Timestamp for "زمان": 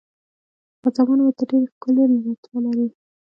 0.95-1.19